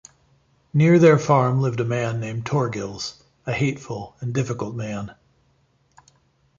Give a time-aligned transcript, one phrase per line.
[0.73, 5.13] Near their farm lived a man named Thorgils, a hateful and difficult man.